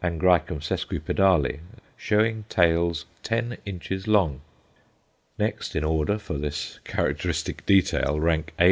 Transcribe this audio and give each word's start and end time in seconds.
sesquipedale_, 0.03 1.59
showing 1.95 2.43
"tails" 2.49 3.05
ten 3.21 3.55
inches 3.65 4.07
long. 4.07 4.41
Next 5.37 5.75
in 5.75 5.83
order 5.83 6.17
for 6.17 6.39
this 6.39 6.79
characteristic 6.83 7.63
detail 7.67 8.19
rank 8.19 8.51
_A. 8.57 8.59